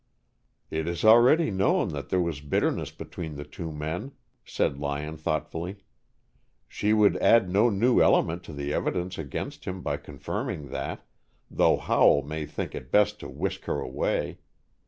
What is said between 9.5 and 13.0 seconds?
him by confirming that, though Howell may think it